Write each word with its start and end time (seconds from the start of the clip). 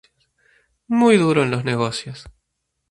Muy 0.87 1.17
duro 1.17 1.43
en 1.43 1.51
los 1.51 1.63
negocios. 1.63 2.25